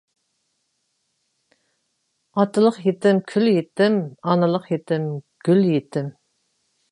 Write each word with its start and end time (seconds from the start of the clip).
ئاتىلىق 2.37 2.79
يېتىم 2.87 3.21
كۈل 3.33 3.45
يېتىم، 3.51 3.99
ئانىلىق 4.31 4.67
يېتىم 4.75 5.07
گۈل 5.49 5.63
يېتىم. 5.77 6.09